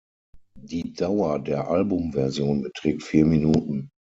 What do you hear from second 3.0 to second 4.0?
vier Minuten.